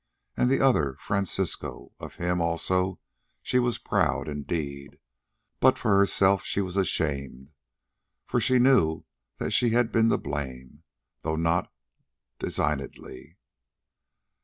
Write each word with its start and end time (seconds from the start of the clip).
And 0.35 0.49
the 0.49 0.61
other—Francisco. 0.61 1.91
Of 1.99 2.15
him 2.15 2.41
also 2.41 2.99
she 3.43 3.59
was 3.59 3.77
proud 3.77 4.27
indeed, 4.27 4.97
but 5.59 5.77
for 5.77 5.95
herself 5.95 6.43
she 6.43 6.59
was 6.59 6.75
ashamed, 6.75 7.51
for 8.25 8.41
she 8.41 8.57
knew 8.57 9.03
that 9.37 9.51
she 9.51 9.69
had 9.69 9.91
been 9.91 10.09
to 10.09 10.17
blame, 10.17 10.81
though 11.21 11.35
not 11.35 11.71
designedly. 12.39 13.37